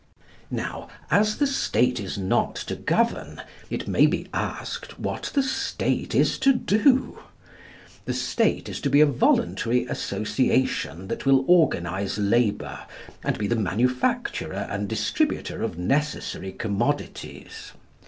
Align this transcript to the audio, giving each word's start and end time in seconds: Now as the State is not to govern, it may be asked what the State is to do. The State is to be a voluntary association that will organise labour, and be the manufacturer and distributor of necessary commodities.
Now 0.49 0.87
as 1.11 1.37
the 1.37 1.45
State 1.45 1.99
is 1.99 2.17
not 2.17 2.55
to 2.55 2.75
govern, 2.75 3.43
it 3.69 3.87
may 3.87 4.07
be 4.07 4.25
asked 4.33 4.97
what 4.99 5.29
the 5.35 5.43
State 5.43 6.15
is 6.15 6.39
to 6.39 6.53
do. 6.53 7.19
The 8.05 8.13
State 8.15 8.67
is 8.67 8.81
to 8.81 8.89
be 8.89 8.99
a 9.01 9.05
voluntary 9.05 9.85
association 9.85 11.07
that 11.09 11.27
will 11.27 11.45
organise 11.47 12.17
labour, 12.17 12.79
and 13.23 13.37
be 13.37 13.45
the 13.45 13.55
manufacturer 13.55 14.65
and 14.71 14.87
distributor 14.89 15.61
of 15.61 15.77
necessary 15.77 16.51
commodities. 16.51 17.73